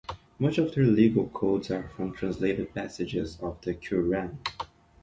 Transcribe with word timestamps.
Much 0.39 0.57
of 0.57 0.73
their 0.73 0.83
legal 0.85 1.27
codes 1.27 1.69
are 1.69 1.87
from 1.89 2.11
translated 2.11 2.73
passages 2.73 3.37
of 3.39 3.61
the 3.61 3.75
Qu'ran. 3.75 4.39